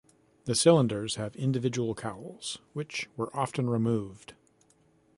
The 0.45 0.55
cylinders 0.55 1.17
have 1.17 1.35
individual 1.35 1.93
cowls, 1.93 2.57
which 2.73 3.07
were 3.15 3.29
often 3.37 3.69
removed. 3.69 4.33